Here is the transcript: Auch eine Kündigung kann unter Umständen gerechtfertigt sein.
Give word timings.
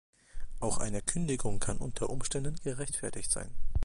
Auch 0.61 0.79
eine 0.79 1.03
Kündigung 1.03 1.59
kann 1.59 1.77
unter 1.77 2.09
Umständen 2.09 2.55
gerechtfertigt 2.63 3.29
sein. 3.29 3.51